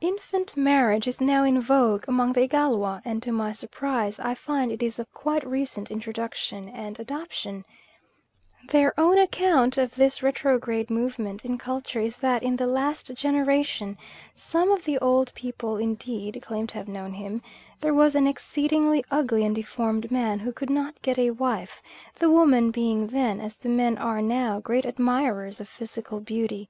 Infant 0.00 0.56
marriage 0.56 1.08
is 1.08 1.20
now 1.20 1.42
in 1.42 1.60
vogue 1.60 2.04
among 2.06 2.32
the 2.32 2.42
Igalwa, 2.42 3.02
and 3.04 3.20
to 3.20 3.32
my 3.32 3.50
surprise 3.50 4.20
I 4.20 4.32
find 4.32 4.70
it 4.70 4.80
is 4.80 5.00
of 5.00 5.12
quite 5.12 5.44
recent 5.44 5.90
introduction 5.90 6.68
and 6.68 7.00
adoption. 7.00 7.64
Their 8.68 8.94
own 8.96 9.18
account 9.18 9.78
of 9.78 9.96
this 9.96 10.22
retrograde 10.22 10.88
movement 10.88 11.44
in 11.44 11.58
culture 11.58 11.98
is 11.98 12.16
that 12.18 12.44
in 12.44 12.54
the 12.54 12.68
last 12.68 13.12
generation 13.14 13.98
some 14.36 14.70
of 14.70 14.84
the 14.84 14.98
old 15.00 15.34
people 15.34 15.78
indeed 15.78 16.40
claim 16.40 16.68
to 16.68 16.78
have 16.78 16.86
known 16.86 17.12
him 17.14 17.42
there 17.80 17.92
was 17.92 18.14
an 18.14 18.28
exceedingly 18.28 19.04
ugly 19.10 19.44
and 19.44 19.56
deformed 19.56 20.12
man 20.12 20.38
who 20.38 20.52
could 20.52 20.70
not 20.70 21.02
get 21.02 21.18
a 21.18 21.32
wife, 21.32 21.82
the 22.14 22.30
women 22.30 22.70
being 22.70 23.08
then, 23.08 23.40
as 23.40 23.56
the 23.56 23.68
men 23.68 23.98
are 23.98 24.22
now, 24.22 24.60
great 24.60 24.84
admirers 24.86 25.60
of 25.60 25.68
physical 25.68 26.20
beauty. 26.20 26.68